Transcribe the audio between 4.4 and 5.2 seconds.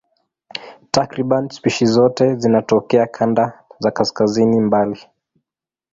mbali.